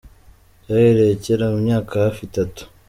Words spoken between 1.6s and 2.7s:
myaka hafi itatu.